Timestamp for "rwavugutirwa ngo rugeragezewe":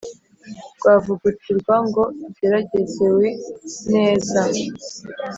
0.77-3.27